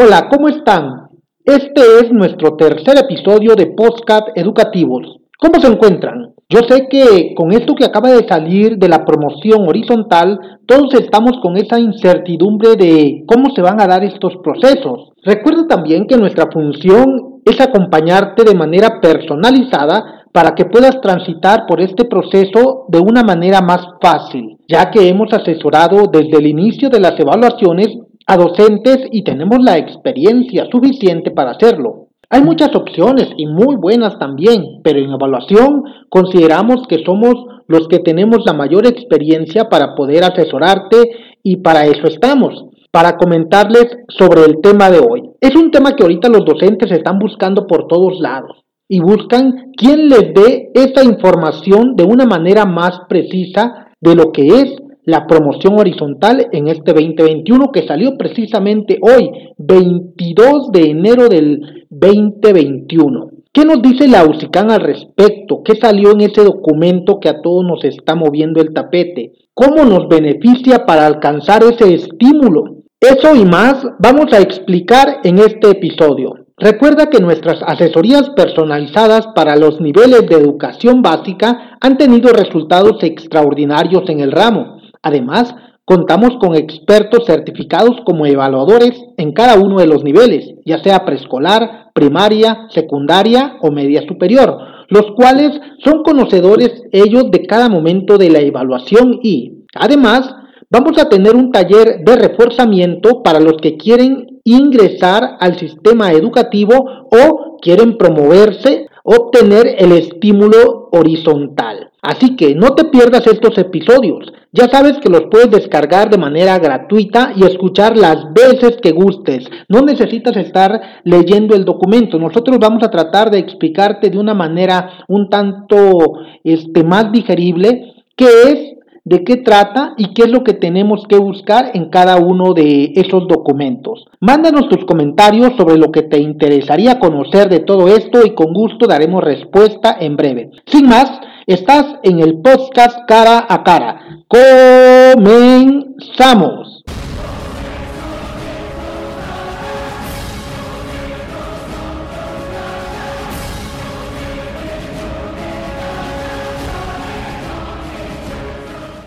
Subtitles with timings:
[0.00, 1.08] Hola, ¿cómo están?
[1.44, 5.18] Este es nuestro tercer episodio de Postcat Educativos.
[5.36, 6.34] ¿Cómo se encuentran?
[6.48, 10.38] Yo sé que con esto que acaba de salir de la promoción horizontal,
[10.68, 15.10] todos estamos con esa incertidumbre de cómo se van a dar estos procesos.
[15.24, 21.80] Recuerda también que nuestra función es acompañarte de manera personalizada para que puedas transitar por
[21.80, 27.00] este proceso de una manera más fácil, ya que hemos asesorado desde el inicio de
[27.00, 27.97] las evaluaciones
[28.28, 32.08] a docentes y tenemos la experiencia suficiente para hacerlo.
[32.28, 37.34] Hay muchas opciones y muy buenas también, pero en evaluación consideramos que somos
[37.66, 41.10] los que tenemos la mayor experiencia para poder asesorarte
[41.42, 45.22] y para eso estamos, para comentarles sobre el tema de hoy.
[45.40, 50.10] Es un tema que ahorita los docentes están buscando por todos lados y buscan quien
[50.10, 54.76] les dé esta información de una manera más precisa de lo que es
[55.08, 63.30] la promoción horizontal en este 2021 que salió precisamente hoy, 22 de enero del 2021.
[63.50, 65.62] ¿Qué nos dice la UCICAN al respecto?
[65.64, 69.32] ¿Qué salió en ese documento que a todos nos está moviendo el tapete?
[69.54, 72.82] ¿Cómo nos beneficia para alcanzar ese estímulo?
[73.00, 76.34] Eso y más vamos a explicar en este episodio.
[76.58, 84.06] Recuerda que nuestras asesorías personalizadas para los niveles de educación básica han tenido resultados extraordinarios
[84.10, 84.77] en el ramo.
[85.02, 85.54] Además,
[85.84, 91.90] contamos con expertos certificados como evaluadores en cada uno de los niveles, ya sea preescolar,
[91.94, 98.40] primaria, secundaria o media superior, los cuales son conocedores ellos de cada momento de la
[98.40, 100.30] evaluación y, además,
[100.70, 106.84] vamos a tener un taller de reforzamiento para los que quieren ingresar al sistema educativo
[107.10, 111.87] o quieren promoverse, obtener el estímulo horizontal.
[112.02, 114.32] Así que no te pierdas estos episodios.
[114.52, 119.44] Ya sabes que los puedes descargar de manera gratuita y escuchar las veces que gustes.
[119.68, 122.18] No necesitas estar leyendo el documento.
[122.18, 128.26] Nosotros vamos a tratar de explicarte de una manera un tanto este, más digerible qué
[128.46, 132.52] es, de qué trata y qué es lo que tenemos que buscar en cada uno
[132.52, 134.04] de esos documentos.
[134.20, 138.86] Mándanos tus comentarios sobre lo que te interesaría conocer de todo esto y con gusto
[138.86, 140.50] daremos respuesta en breve.
[140.66, 141.10] Sin más,
[141.48, 144.20] Estás en el podcast cara a cara.
[144.28, 145.48] Comenzamos.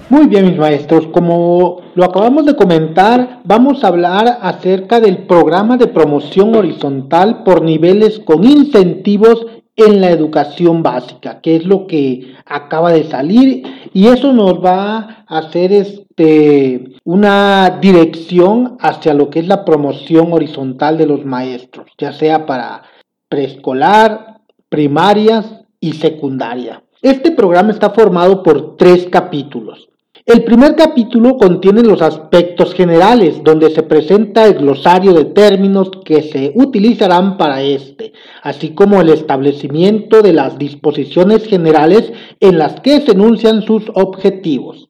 [0.10, 5.78] Muy bien, mis maestros, como lo acabamos de comentar, vamos a hablar acerca del programa
[5.78, 9.46] de promoción horizontal por niveles con incentivos
[9.76, 15.24] en la educación básica, que es lo que acaba de salir y eso nos va
[15.28, 21.88] a hacer este una dirección hacia lo que es la promoción horizontal de los maestros,
[21.98, 22.84] ya sea para
[23.30, 25.46] preescolar, primarias
[25.80, 26.84] y secundaria.
[27.02, 29.91] Este programa está formado por tres capítulos.
[30.26, 36.22] El primer capítulo contiene los aspectos generales, donde se presenta el glosario de términos que
[36.22, 43.02] se utilizarán para este, así como el establecimiento de las disposiciones generales en las que
[43.02, 44.90] se enuncian sus objetivos.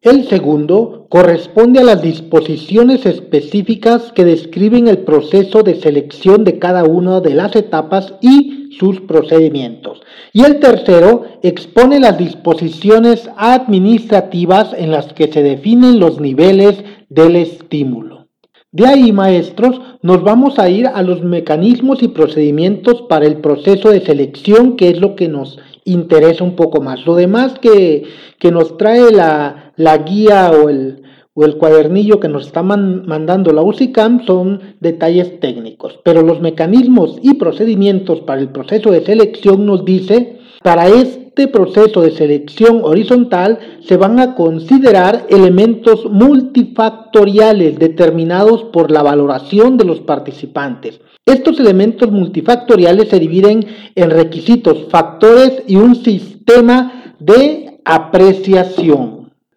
[0.00, 6.82] El segundo corresponde a las disposiciones específicas que describen el proceso de selección de cada
[6.82, 10.00] una de las etapas y sus procedimientos.
[10.32, 17.36] Y el tercero expone las disposiciones administrativas en las que se definen los niveles del
[17.36, 18.28] estímulo.
[18.70, 23.90] De ahí, maestros, nos vamos a ir a los mecanismos y procedimientos para el proceso
[23.90, 27.04] de selección, que es lo que nos interesa un poco más.
[27.04, 28.04] Lo demás que,
[28.50, 31.02] nos trae la, la guía o el,
[31.34, 37.18] o el cuadernillo que nos está mandando la UCICAM son detalles técnicos, pero los mecanismos
[37.22, 43.58] y procedimientos para el proceso de selección nos dice, para este proceso de selección horizontal
[43.80, 51.00] se van a considerar elementos multifactoriales determinados por la valoración de los participantes.
[51.24, 53.64] Estos elementos multifactoriales se dividen
[53.94, 59.11] en requisitos, factores y un sistema de apreciación.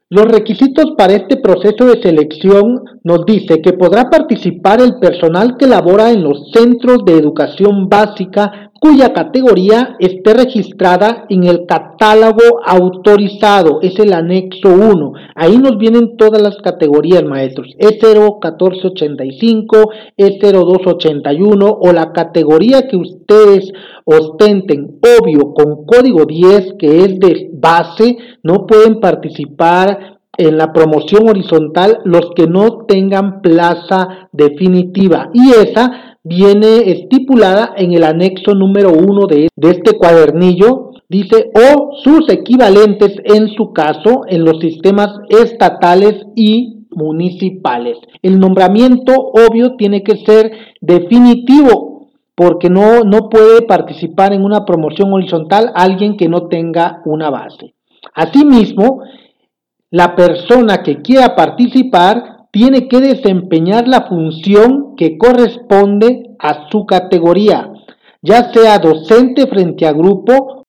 [0.08, 5.66] Los requisitos para este proceso de selección nos dice que podrá participar el personal que
[5.66, 13.80] labora en los centros de educación básica cuya categoría esté registrada en el catálogo autorizado,
[13.82, 15.14] es el anexo 1.
[15.34, 17.70] Ahí nos vienen todas las categorías, maestros.
[17.80, 19.90] E01485,
[20.20, 23.74] E0281 o la categoría que ustedes
[24.04, 31.28] ostenten, obvio, con código 10 que es de base, no pueden participar en la promoción
[31.28, 38.92] horizontal los que no tengan plaza definitiva y esa viene estipulada en el anexo número
[38.92, 45.10] uno de, de este cuadernillo dice o sus equivalentes en su caso en los sistemas
[45.30, 47.98] estatales y municipales.
[48.22, 50.52] El nombramiento obvio tiene que ser
[50.82, 57.30] definitivo porque no, no puede participar en una promoción horizontal alguien que no tenga una
[57.30, 57.76] base.
[58.14, 59.02] Asimismo,
[59.92, 67.70] la persona que quiera participar tiene que desempeñar la función que corresponde a su categoría,
[68.22, 70.64] ya sea docente frente a grupo,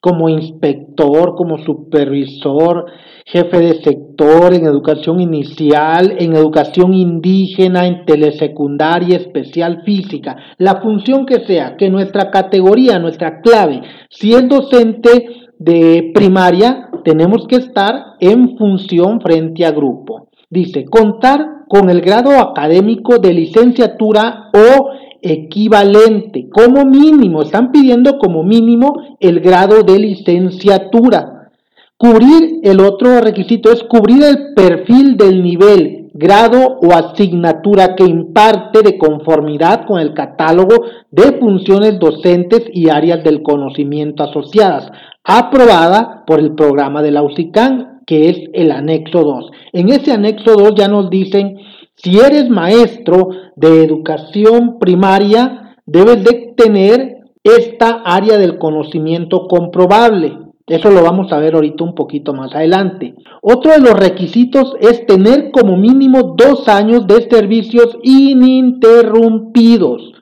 [0.00, 2.86] como inspector, como supervisor,
[3.24, 11.26] jefe de sector en educación inicial, en educación indígena, en telesecundaria, especial física, la función
[11.26, 15.28] que sea, que nuestra categoría, nuestra clave, si es docente
[15.60, 20.23] de primaria, tenemos que estar en función frente a grupo.
[20.54, 24.90] Dice, contar con el grado académico de licenciatura o
[25.20, 31.50] equivalente, como mínimo, están pidiendo como mínimo el grado de licenciatura.
[31.96, 38.82] Cubrir el otro requisito es cubrir el perfil del nivel, grado o asignatura que imparte
[38.82, 44.88] de conformidad con el catálogo de funciones docentes y áreas del conocimiento asociadas,
[45.24, 49.50] aprobada por el programa de la UCICAN, que es el anexo 2.
[49.72, 51.58] En ese anexo 2 ya nos dicen,
[51.96, 60.38] si eres maestro de educación primaria, debes de tener esta área del conocimiento comprobable.
[60.66, 63.14] Eso lo vamos a ver ahorita un poquito más adelante.
[63.42, 70.14] Otro de los requisitos es tener como mínimo dos años de servicios ininterrumpidos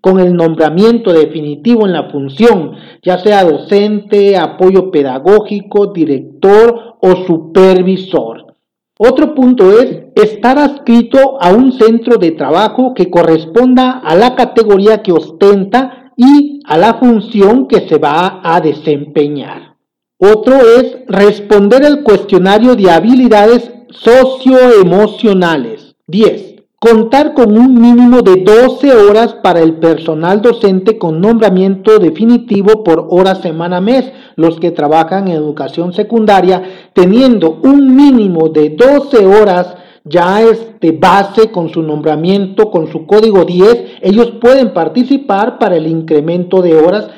[0.00, 8.54] con el nombramiento definitivo en la función, ya sea docente, apoyo pedagógico, director o supervisor.
[8.98, 15.02] Otro punto es estar adscrito a un centro de trabajo que corresponda a la categoría
[15.02, 19.76] que ostenta y a la función que se va a desempeñar.
[20.18, 25.94] Otro es responder el cuestionario de habilidades socioemocionales.
[26.06, 26.55] 10.
[26.88, 33.08] Contar con un mínimo de 12 horas para el personal docente con nombramiento definitivo por
[33.10, 36.62] hora semana mes, los que trabajan en educación secundaria,
[36.92, 39.74] teniendo un mínimo de 12 horas
[40.04, 40.40] ya
[40.80, 46.62] de base con su nombramiento, con su código 10, ellos pueden participar para el incremento
[46.62, 47.10] de horas.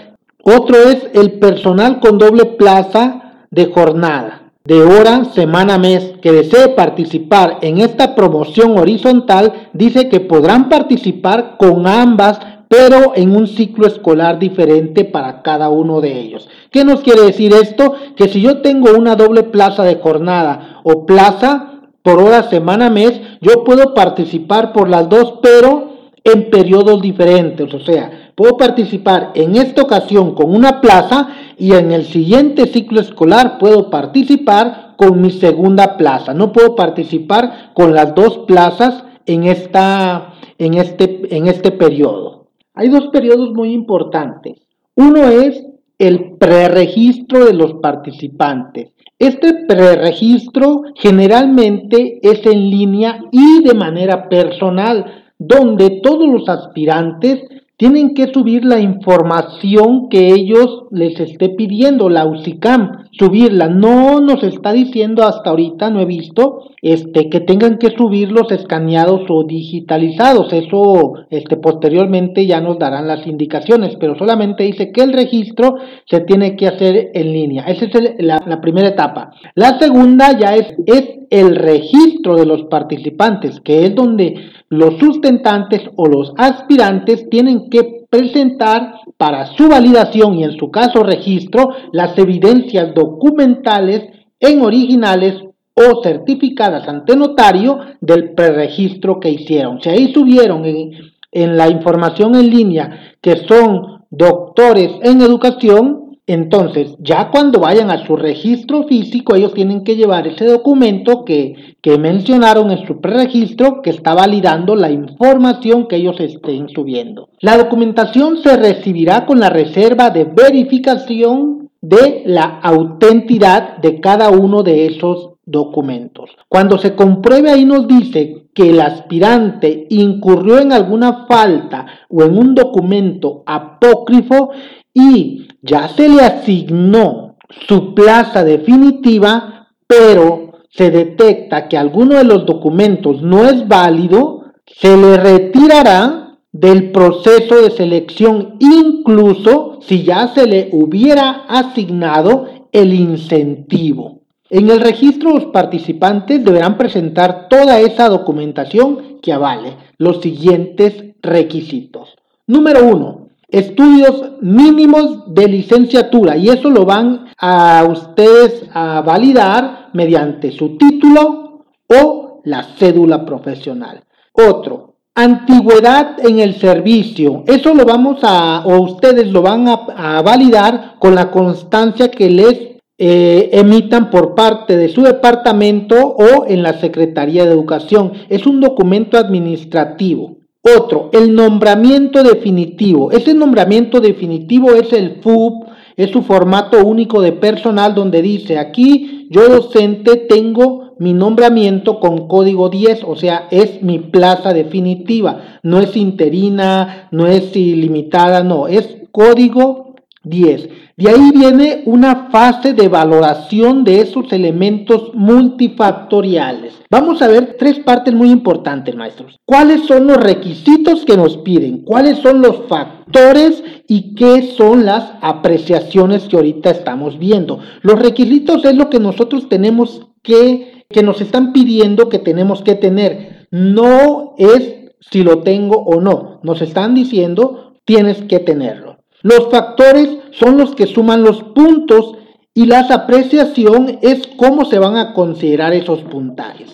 [0.43, 6.69] Otro es el personal con doble plaza de jornada de hora, semana, mes que desee
[6.69, 12.39] participar en esta promoción horizontal, dice que podrán participar con ambas,
[12.69, 16.51] pero en un ciclo escolar diferente para cada uno de ellos.
[16.71, 17.95] ¿Qué nos quiere decir esto?
[18.15, 23.19] Que si yo tengo una doble plaza de jornada o plaza por hora, semana, mes,
[23.41, 25.95] yo puedo participar por las dos, pero
[26.25, 27.73] en periodos diferentes.
[27.73, 33.01] O sea, puedo participar en esta ocasión con una plaza y en el siguiente ciclo
[33.01, 36.35] escolar puedo participar con mi segunda plaza.
[36.35, 42.47] No puedo participar con las dos plazas en, esta, en, este, en este periodo.
[42.75, 44.69] Hay dos periodos muy importantes.
[44.95, 45.67] Uno es
[45.99, 48.93] el preregistro de los participantes.
[49.19, 57.43] Este preregistro generalmente es en línea y de manera personal, donde todos los aspirantes
[57.79, 63.69] tienen que subir la información que ellos les esté pidiendo, la UCICAM, subirla.
[63.69, 69.23] No nos está diciendo hasta ahorita, no he visto, este, que tengan que subirlos escaneados
[69.29, 70.53] o digitalizados.
[70.53, 76.21] Eso, este, posteriormente ya nos darán las indicaciones, pero solamente dice que el registro se
[76.21, 77.65] tiene que hacer en línea.
[77.65, 79.33] Esa es la, la, primera etapa.
[79.55, 84.35] La segunda ya es, es el registro de los participantes, que es donde
[84.69, 91.03] los sustentantes o los aspirantes tienen que presentar para su validación y en su caso
[91.03, 94.05] registro las evidencias documentales
[94.41, 95.35] en originales
[95.75, 99.83] o certificadas ante notario del preregistro que hicieron.
[99.83, 100.93] Si ahí subieron en,
[101.33, 108.07] en la información en línea que son doctores en educación, entonces, ya cuando vayan a
[108.07, 113.89] su registro físico, ellos tienen que llevar ese documento que, mencionaron en su preregistro que
[113.89, 117.31] está validando la información que ellos estén subiendo.
[117.41, 124.63] La documentación se recibirá con la reserva de verificación de la autenticidad de cada uno
[124.63, 126.31] de esos documentos.
[126.47, 132.37] Cuando se compruebe ahí nos dice que el aspirante incurrió en alguna falta o en
[132.37, 134.51] un documento apócrifo
[134.99, 137.37] y ya se le asignó
[137.69, 144.97] su plaza definitiva, pero se detecta que alguno de los documentos no es válido, se
[144.97, 154.23] le retirará del proceso de selección, incluso si ya se le hubiera asignado el incentivo.
[154.51, 162.17] En el registro los participantes deberán presentar toda esa documentación que avale los siguientes requisitos.
[162.47, 170.53] Número uno, estudios mínimos de licenciatura y eso lo van a ustedes a validar mediante
[170.53, 174.05] su título o la cédula profesional.
[174.33, 177.43] Otro, antigüedad en el servicio.
[177.47, 182.69] Eso lo vamos a, o ustedes lo van a, validar con la constancia que les
[182.99, 188.13] eh, emitan por parte de su departamento o en la Secretaría de Educación.
[188.29, 190.38] Es un documento administrativo.
[190.63, 193.11] Otro, el nombramiento definitivo.
[193.13, 199.29] Ese nombramiento definitivo es el FUB, es su formato único de personal donde dice aquí
[199.31, 205.79] yo docente tengo mi nombramiento con código 10, o sea, es mi plaza definitiva, no
[205.79, 209.88] es interina, no es ilimitada, no, es código
[210.29, 210.69] 10.
[210.97, 216.75] De ahí viene una fase de valoración de esos elementos multifactoriales.
[216.91, 219.39] Vamos a ver tres partes muy importantes, maestros.
[219.45, 221.85] ¿Cuáles son los requisitos que nos piden?
[221.85, 227.61] ¿Cuáles son los factores y qué son las apreciaciones que ahorita estamos viendo?
[227.83, 232.75] Los requisitos es lo que nosotros tenemos que, que nos están pidiendo que tenemos que
[232.75, 233.47] tener.
[233.51, 236.41] No es si lo tengo o no.
[236.43, 238.99] Nos están diciendo tienes que tenerlo.
[239.23, 242.15] Los factores son los que suman los puntos
[242.55, 246.71] y la apreciación es cómo se van a considerar esos puntajes.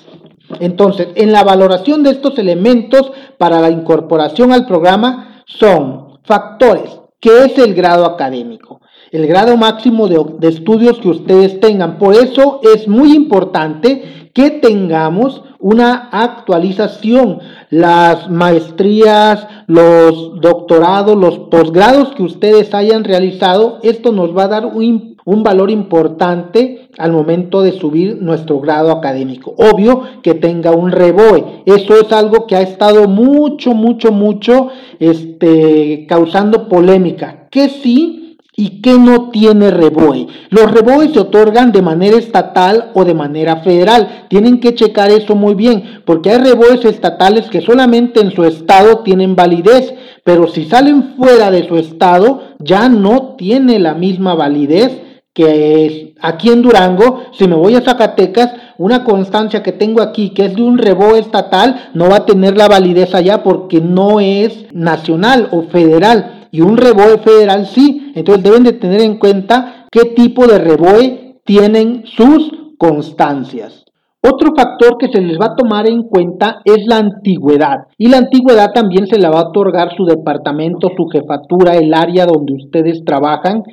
[0.60, 7.44] Entonces, en la valoración de estos elementos para la incorporación al programa son factores, que
[7.44, 8.80] es el grado académico,
[9.10, 11.98] el grado máximo de, de estudios que ustedes tengan.
[11.98, 17.40] Por eso es muy importante que tengamos una actualización.
[17.74, 24.66] Las maestrías, los doctorados, los posgrados que ustedes hayan realizado, esto nos va a dar
[24.66, 29.56] un, un valor importante al momento de subir nuestro grado académico.
[29.58, 31.64] Obvio que tenga un reboe.
[31.66, 34.68] Eso es algo que ha estado mucho, mucho, mucho
[35.00, 37.48] este, causando polémica.
[37.50, 38.23] Que sí
[38.56, 40.28] y que no tiene reboe.
[40.50, 44.26] Los reboes se otorgan de manera estatal o de manera federal.
[44.28, 48.98] Tienen que checar eso muy bien, porque hay reboes estatales que solamente en su estado
[48.98, 55.00] tienen validez, pero si salen fuera de su estado ya no tiene la misma validez
[55.34, 60.30] que es aquí en Durango, si me voy a Zacatecas, una constancia que tengo aquí,
[60.30, 64.20] que es de un reboe estatal, no va a tener la validez allá porque no
[64.20, 68.12] es nacional o federal y un reboe federal sí.
[68.14, 73.84] Entonces deben de tener en cuenta qué tipo de reboe tienen sus constancias.
[74.22, 77.88] Otro factor que se les va a tomar en cuenta es la antigüedad.
[77.98, 82.24] Y la antigüedad también se la va a otorgar su departamento, su jefatura, el área
[82.24, 83.64] donde ustedes trabajan,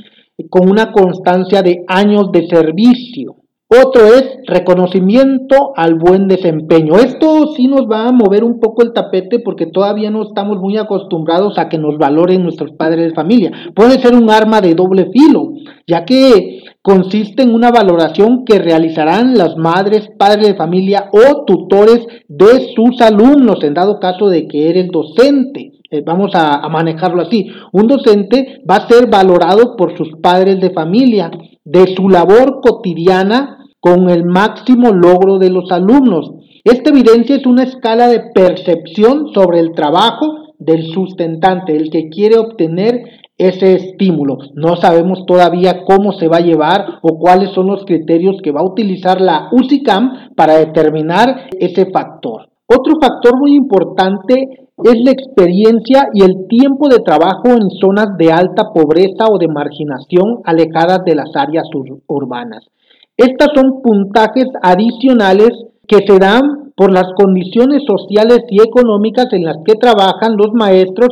[0.50, 3.36] con una constancia de años de servicio.
[3.74, 6.96] Otro es reconocimiento al buen desempeño.
[6.96, 10.75] Esto sí nos va a mover un poco el tapete porque todavía no estamos muy
[10.75, 13.50] acostumbrados a que nos valoren nuestros padres de familia.
[13.74, 15.54] Puede ser un arma de doble filo,
[15.88, 22.06] ya que consiste en una valoración que realizarán las madres, padres de familia o tutores
[22.28, 25.80] de sus alumnos en dado caso de que eres docente.
[25.90, 27.48] Eh, vamos a, a manejarlo así.
[27.72, 31.32] Un docente va a ser valorado por sus padres de familia,
[31.63, 36.32] de su labor cotidiana con el máximo logro de los alumnos.
[36.64, 42.38] Esta evidencia es una escala de percepción sobre el trabajo del sustentante, el que quiere
[42.38, 43.04] obtener
[43.40, 44.38] ese estímulo.
[44.54, 48.62] No sabemos todavía cómo se va a llevar o cuáles son los criterios que va
[48.62, 52.50] a utilizar la UCICAM para determinar ese factor.
[52.68, 58.32] Otro factor muy importante es la experiencia y el tiempo de trabajo en zonas de
[58.32, 61.66] alta pobreza o de marginación alejadas de las áreas
[62.08, 62.68] urbanas.
[63.18, 65.51] Estas son puntajes adicionales
[65.88, 71.10] que se dan por las condiciones sociales y económicas en las que trabajan los maestros,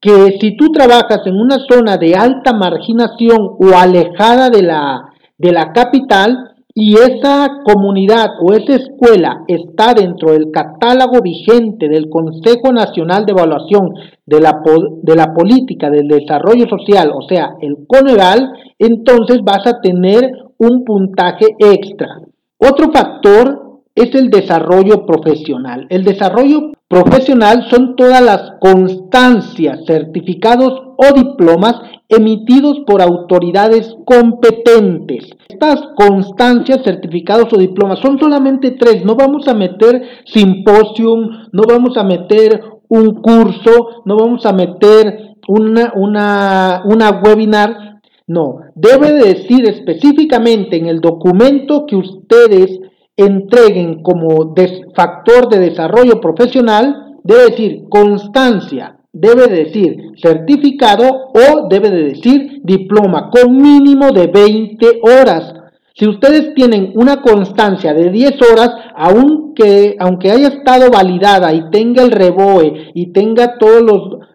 [0.00, 5.52] que si tú trabajas en una zona de alta marginación o alejada de la, de
[5.52, 12.70] la capital, y esa comunidad o esa escuela está dentro del catálogo vigente del Consejo
[12.70, 13.94] Nacional de Evaluación
[14.26, 14.60] de la,
[15.02, 20.84] de la Política del Desarrollo Social, o sea, el CONEVAL, entonces vas a tener un
[20.84, 22.20] puntaje extra.
[22.58, 25.86] Otro factor es el desarrollo profesional.
[25.88, 35.30] El desarrollo profesional son todas las constancias, certificados o diplomas emitidos por autoridades competentes.
[35.48, 39.04] Estas constancias, certificados o diplomas son solamente tres.
[39.04, 45.36] No vamos a meter simposium, no vamos a meter un curso, no vamos a meter
[45.48, 47.95] una, una, una webinar.
[48.28, 52.80] No, debe decir específicamente en el documento que ustedes
[53.16, 54.54] entreguen como
[54.94, 61.04] factor de desarrollo profesional, debe decir constancia, debe decir certificado
[61.34, 65.54] o debe de decir diploma con mínimo de 20 horas.
[65.94, 72.02] Si ustedes tienen una constancia de 10 horas, aunque, aunque haya estado validada y tenga
[72.02, 73.80] el reboe y tenga toda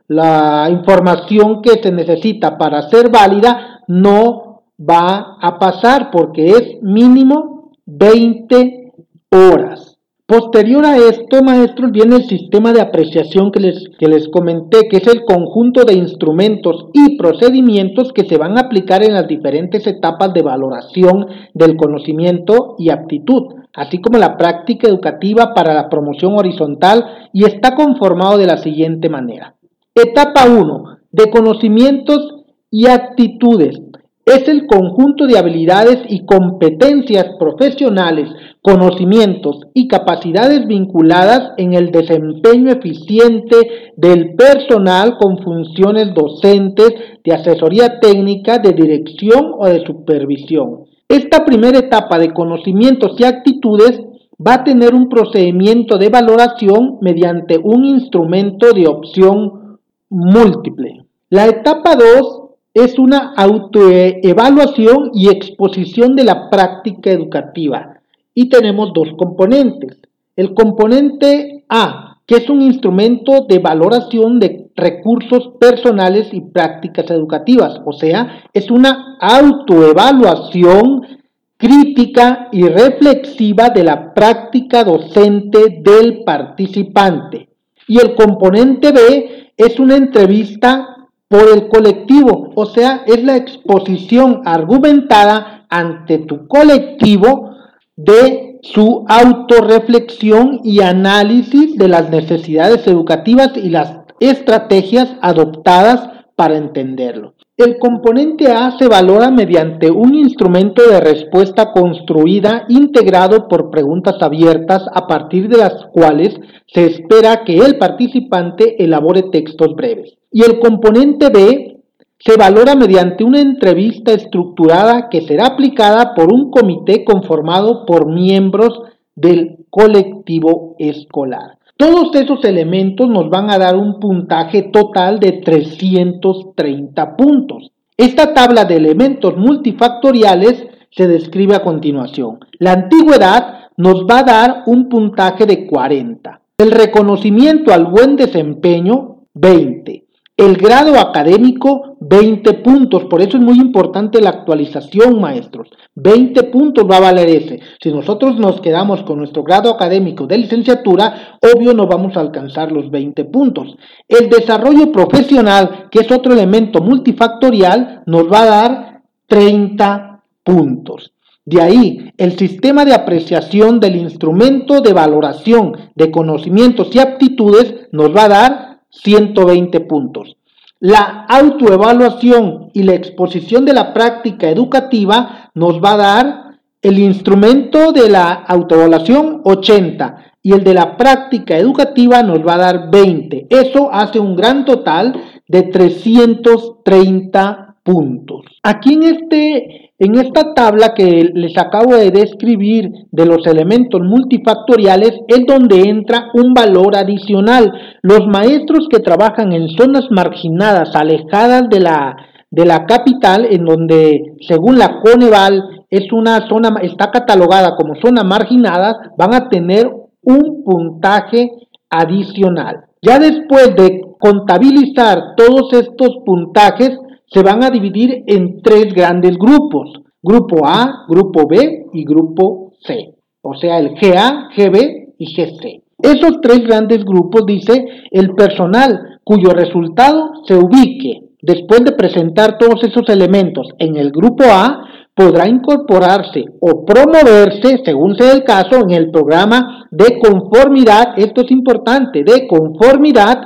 [0.07, 7.71] la información que se necesita para ser válida, no va a pasar porque es mínimo
[7.86, 8.93] 20
[9.29, 9.98] horas.
[10.25, 14.98] Posterior a esto, maestros, viene el sistema de apreciación que les, que les comenté, que
[14.98, 19.86] es el conjunto de instrumentos y procedimientos que se van a aplicar en las diferentes
[19.88, 26.38] etapas de valoración del conocimiento y aptitud, así como la práctica educativa para la promoción
[26.38, 29.55] horizontal y está conformado de la siguiente manera.
[29.93, 30.98] Etapa 1.
[31.12, 32.40] De conocimientos
[32.72, 33.80] y actitudes
[34.25, 38.30] es el conjunto de habilidades y competencias profesionales,
[38.62, 43.56] conocimientos y capacidades vinculadas en el desempeño eficiente
[43.98, 50.86] del personal con funciones docentes, de asesoría técnica, de dirección o de supervisión.
[51.10, 54.00] Esta primera etapa de conocimientos y actitudes
[54.40, 61.06] va a tener un procedimiento de valoración mediante un instrumento de opción múltiple.
[61.30, 62.40] La etapa 2
[62.74, 68.00] es una autoevaluación y exposición de la práctica educativa.
[68.34, 69.98] Y tenemos dos componentes.
[70.36, 77.82] El componente A, que es un instrumento de valoración de recursos personales y prácticas educativas.
[77.86, 81.19] O sea, es una autoevaluación
[81.58, 87.50] crítica y reflexiva de la práctica docente del participante.
[87.88, 91.01] Y el componente B es una entrevista
[91.32, 97.56] por el colectivo, o sea, es la exposición argumentada ante tu colectivo
[97.96, 107.36] de su autorreflexión y análisis de las necesidades educativas y las estrategias adoptadas para entenderlo.
[107.58, 114.86] El componente A se valora mediante un instrumento de respuesta construida integrado por preguntas abiertas
[114.94, 120.18] a partir de las cuales se espera que el participante elabore textos breves.
[120.32, 121.82] Y el componente B
[122.20, 128.82] se valora mediante una entrevista estructurada que será aplicada por un comité conformado por miembros
[129.14, 131.58] del colectivo escolar.
[131.82, 137.72] Todos esos elementos nos van a dar un puntaje total de 330 puntos.
[137.98, 142.38] Esta tabla de elementos multifactoriales se describe a continuación.
[142.60, 146.41] La antigüedad nos va a dar un puntaje de 40.
[146.60, 150.06] El reconocimiento al buen desempeño, 20.
[150.38, 153.06] El grado académico, 20 puntos.
[153.06, 155.69] Por eso es muy importante la actualización, maestros.
[155.95, 157.62] 20 puntos va a valer ese.
[157.82, 162.74] Si nosotros nos quedamos con nuestro grado académico de licenciatura, obvio no vamos a alcanzar
[162.74, 163.78] los 20 puntos.
[164.10, 171.13] El desarrollo profesional, que es otro elemento multifactorial, nos va a dar 30 puntos.
[171.45, 178.13] De ahí, el sistema de apreciación del instrumento de valoración de conocimientos y aptitudes nos
[178.13, 180.36] va a dar 120 puntos.
[180.84, 187.91] La autoevaluación y la exposición de la práctica educativa nos va a dar el instrumento
[187.91, 193.46] de la autoevaluación 80 y el de la práctica educativa nos va a dar 20.
[193.52, 198.46] Eso hace un gran total de 330 puntos.
[198.63, 205.12] Aquí en este en esta tabla que les acabo de describir de los elementos multifactoriales
[205.28, 207.72] es donde entra un valor adicional.
[208.02, 212.16] Los maestros que trabajan en zonas marginadas, alejadas de la,
[212.50, 218.24] de la capital, en donde según la Coneval es una zona, está catalogada como zona
[218.24, 219.88] marginada, van a tener
[220.24, 221.52] un puntaje
[221.92, 222.86] adicional.
[223.04, 226.90] Ya después de contabilizar todos estos puntajes,
[227.32, 230.02] se van a dividir en tres grandes grupos.
[230.22, 233.15] Grupo A, Grupo B y Grupo C.
[233.41, 235.84] O sea, el GA, GB y GC.
[236.00, 242.84] Esos tres grandes grupos dice el personal cuyo resultado se ubique después de presentar todos
[242.84, 248.91] esos elementos en el grupo A podrá incorporarse o promoverse, según sea el caso, en
[248.91, 253.41] el programa de conformidad, esto es importante, de conformidad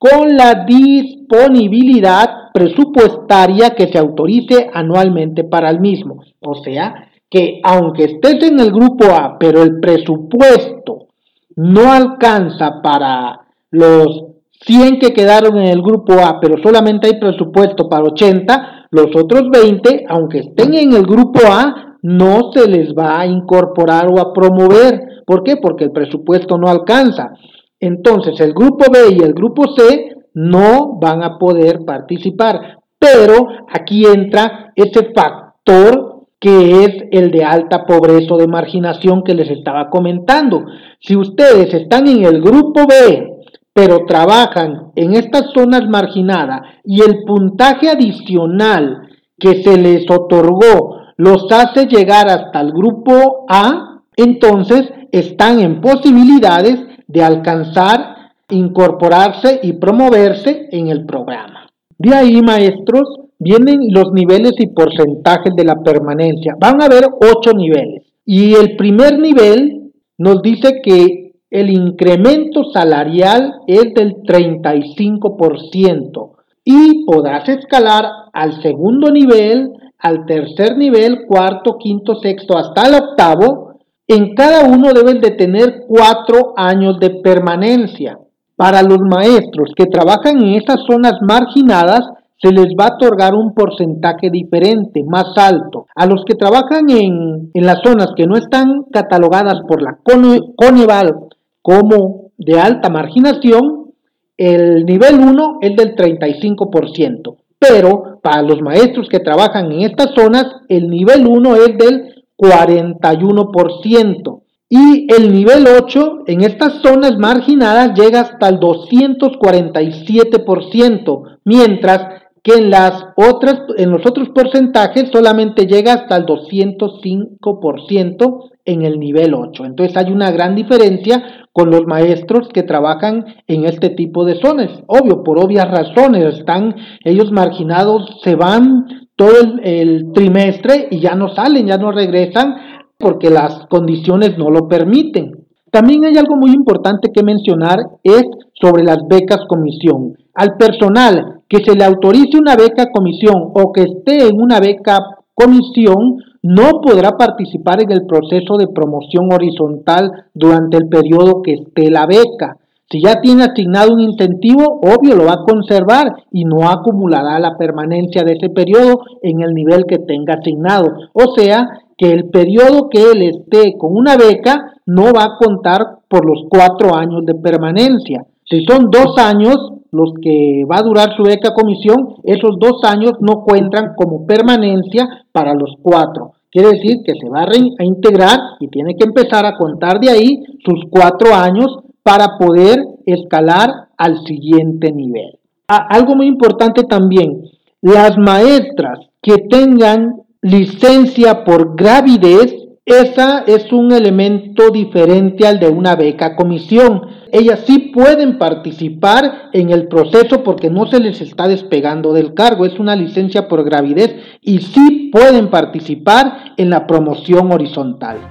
[0.00, 6.22] con la disponibilidad presupuestaria que se autorice anualmente para el mismo.
[6.40, 11.08] O sea, que aunque estés en el grupo A, pero el presupuesto
[11.54, 14.24] no alcanza para los
[14.62, 19.50] 100 que quedaron en el grupo A, pero solamente hay presupuesto para 80, los otros
[19.50, 24.32] 20, aunque estén en el grupo A, no se les va a incorporar o a
[24.32, 25.22] promover.
[25.26, 25.58] ¿Por qué?
[25.58, 27.34] Porque el presupuesto no alcanza.
[27.80, 32.78] Entonces el grupo B y el grupo C no van a poder participar.
[32.98, 39.34] Pero aquí entra ese factor que es el de alta pobreza o de marginación que
[39.34, 40.64] les estaba comentando.
[41.00, 43.40] Si ustedes están en el grupo B
[43.72, 51.50] pero trabajan en estas zonas marginadas y el puntaje adicional que se les otorgó los
[51.52, 56.78] hace llegar hasta el grupo A, entonces están en posibilidades
[57.12, 61.68] de alcanzar, incorporarse y promoverse en el programa.
[61.98, 66.54] De ahí, maestros, vienen los niveles y porcentajes de la permanencia.
[66.58, 68.04] Van a haber ocho niveles.
[68.24, 76.30] Y el primer nivel nos dice que el incremento salarial es del 35%
[76.64, 83.69] y podrás escalar al segundo nivel, al tercer nivel, cuarto, quinto, sexto, hasta el octavo.
[84.12, 88.18] En cada uno deben de tener cuatro años de permanencia.
[88.56, 92.00] Para los maestros que trabajan en estas zonas marginadas,
[92.36, 95.86] se les va a otorgar un porcentaje diferente, más alto.
[95.94, 101.14] A los que trabajan en, las zonas que no están catalogadas por la Coneval
[101.62, 103.92] como de alta marginación,
[104.36, 110.46] el nivel 1 es del 35%, pero para los maestros que trabajan en estas zonas,
[110.68, 114.42] el nivel 1 es del 41%.
[114.72, 122.70] Y el nivel 8 en estas zonas marginadas llega hasta el 247%, mientras que en
[122.70, 129.64] las otras, en los otros porcentajes solamente llega hasta el 205% en el nivel 8.
[129.64, 134.70] Entonces hay una gran diferencia con los maestros que trabajan en este tipo de zonas.
[134.86, 141.28] Obvio, por obvias razones, están ellos marginados, se van todo el, trimestre y ya no
[141.28, 142.54] salen, ya no regresan
[142.96, 145.44] porque las condiciones no lo permiten.
[145.70, 150.14] También hay algo muy importante que mencionar, es sobre las becas comisión.
[150.32, 154.98] Al personal que se le autorice una beca comisión o que esté en una beca
[155.34, 161.90] comisión, no podrá participar en el proceso de promoción horizontal durante el periodo que esté
[161.90, 162.56] la beca.
[162.90, 167.56] Si ya tiene asignado un incentivo, obvio lo va a conservar y no acumulará la
[167.56, 170.88] permanencia de ese periodo en el nivel que tenga asignado.
[171.12, 175.98] O sea, que el periodo que él esté con una beca no va a contar
[176.08, 178.24] por los cuatro años de permanencia.
[178.44, 179.56] Si son dos años
[179.92, 185.08] los que va a durar su beca comisión, esos dos años no cuentan como permanencia
[185.30, 186.32] para los cuatro.
[186.50, 190.42] Quiere decir que se va a reintegrar y tiene que empezar a contar de ahí
[190.64, 195.38] sus cuatro años para poder escalar al siguiente nivel.
[195.66, 197.42] algo muy importante también,
[197.80, 202.60] las maestras que tengan licencia por gravidez
[202.90, 207.02] esa es un elemento diferente al de una beca comisión.
[207.30, 212.66] Ellas sí pueden participar en el proceso porque no se les está despegando del cargo,
[212.66, 218.29] es una licencia por gravidez y sí pueden participar en la promoción horizontal.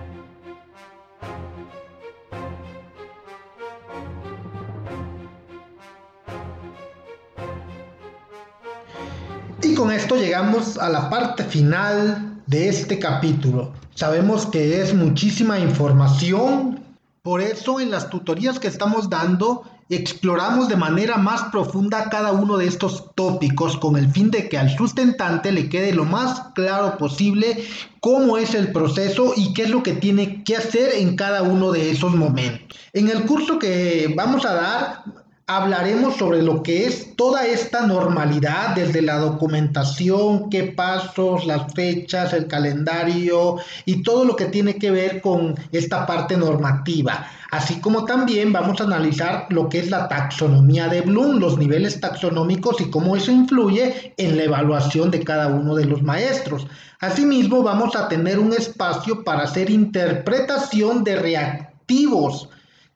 [9.62, 13.74] Y con esto llegamos a la parte final de este capítulo.
[13.94, 16.80] Sabemos que es muchísima información,
[17.22, 22.58] por eso en las tutorías que estamos dando exploramos de manera más profunda cada uno
[22.58, 26.98] de estos tópicos con el fin de que al sustentante le quede lo más claro
[26.98, 27.66] posible
[28.00, 31.72] cómo es el proceso y qué es lo que tiene que hacer en cada uno
[31.72, 32.78] de esos momentos.
[32.94, 35.04] En el curso que vamos a dar
[35.50, 42.34] hablaremos sobre lo que es toda esta normalidad, desde la documentación, qué pasos, las fechas,
[42.34, 47.26] el calendario y todo lo que tiene que ver con esta parte normativa.
[47.50, 52.00] Así como también vamos a analizar lo que es la taxonomía de Bloom, los niveles
[52.00, 56.68] taxonómicos y cómo eso influye en la evaluación de cada uno de los maestros.
[57.00, 62.50] Asimismo, vamos a tener un espacio para hacer interpretación de reactivos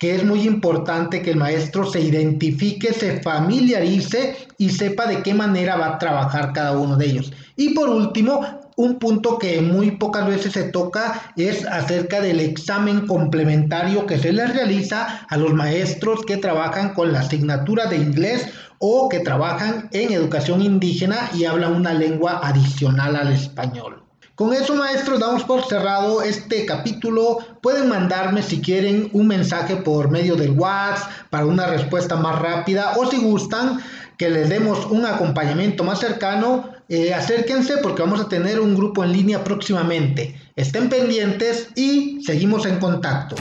[0.03, 5.33] que es muy importante que el maestro se identifique, se familiarice y sepa de qué
[5.33, 7.31] manera va a trabajar cada uno de ellos.
[7.55, 8.41] Y por último,
[8.75, 14.33] un punto que muy pocas veces se toca es acerca del examen complementario que se
[14.33, 19.87] les realiza a los maestros que trabajan con la asignatura de inglés o que trabajan
[19.93, 24.02] en educación indígena y hablan una lengua adicional al español.
[24.36, 27.38] Con eso, maestros, damos por cerrado este capítulo.
[27.62, 32.93] Pueden mandarme si quieren un mensaje por medio del WhatsApp para una respuesta más rápida
[32.98, 33.80] o si gustan
[34.17, 39.04] que les demos un acompañamiento más cercano, eh, acérquense porque vamos a tener un grupo
[39.04, 40.36] en línea próximamente.
[40.56, 43.36] Estén pendientes y seguimos en contacto.